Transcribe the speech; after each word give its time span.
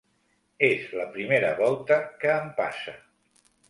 És 0.69 0.87
la 1.01 1.05
primera 1.19 1.53
volta 1.61 2.01
que 2.25 2.35
em 2.41 2.53
passa. 2.65 3.01